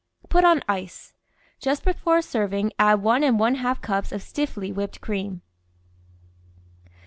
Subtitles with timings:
[0.29, 1.13] Put on ice.
[1.59, 5.43] Just before serving add one and one half cups of stiffly whipped cream.